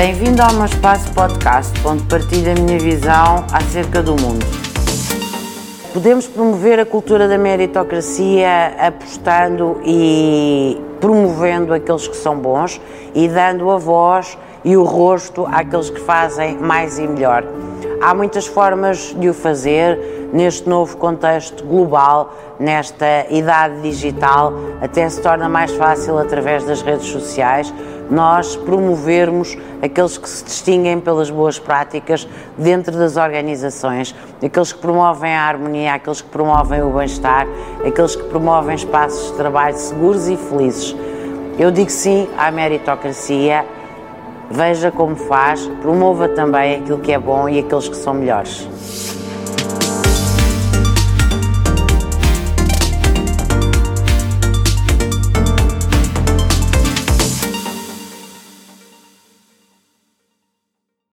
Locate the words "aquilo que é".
46.76-47.18